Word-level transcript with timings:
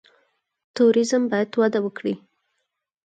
توریزم 0.75 1.23
باید 1.31 1.51
وده 1.61 1.79
وکړي 1.83 2.13